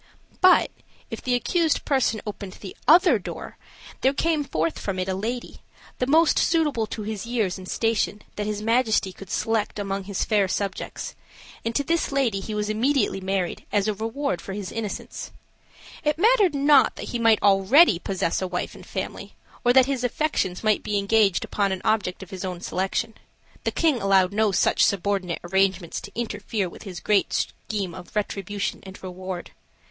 [0.41, 0.71] But,
[1.11, 3.57] if the accused person opened the other door,
[4.01, 5.61] there came forth from it a lady,
[5.99, 10.23] the most suitable to his years and station that his majesty could select among his
[10.25, 11.13] fair subjects,
[11.63, 15.29] and to this lady he was immediately married, as a reward of his innocence.
[16.03, 20.03] It mattered not that he might already possess a wife and family, or that his
[20.03, 23.13] affections might be engaged upon an object of his own selection;
[23.65, 28.79] the king allowed no such subordinate arrangements to interfere with his great scheme of retribution
[28.81, 29.51] and reward.